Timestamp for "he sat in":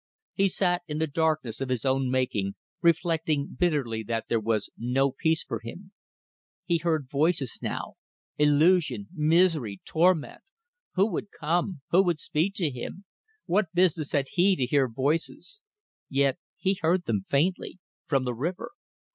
0.33-0.97